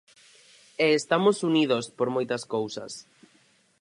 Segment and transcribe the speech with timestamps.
[0.85, 2.91] E estamos unidos por moitas cousas.